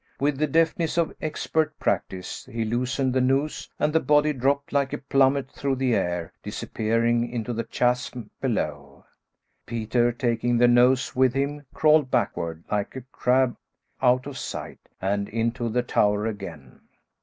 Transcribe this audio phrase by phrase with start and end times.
[0.19, 4.93] With the deftness of expert practice, he loosened the noose and the body dropped like
[4.93, 9.05] a plummet through the air, disappearing into the chasm below.
[9.67, 13.55] Peter, taking the noose with him, crawled backward, like a crab,
[14.01, 16.79] out of sight, and into the tower again.